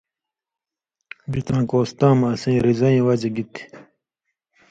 [1.31, 3.63] بِڅاں کوستاں مہ اسیں رِزَئیں وجہۡ گی تھی؟